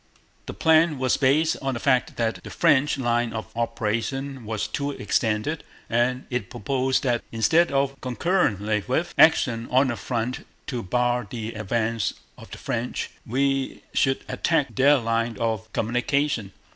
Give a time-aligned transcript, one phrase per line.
[0.47, 4.89] The plan was based on the fact that the French line of operation was too
[4.89, 10.81] extended, and it proposed that instead of, or concurrently with, action on the front to
[10.81, 16.51] bar the advance of the French, we should attack their line of communication.